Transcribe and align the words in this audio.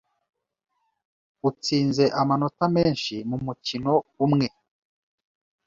utsinze 1.49 2.03
amanota 2.21 2.63
menshi 2.75 3.15
mu 3.29 3.37
mukino 3.45 3.93
umwe 4.25 4.47